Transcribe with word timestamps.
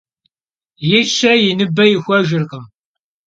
Yi 0.87 0.99
şe 1.15 1.31
yi 1.43 1.51
nıbe 1.57 1.85
yixuejjırkhım. 1.91 2.63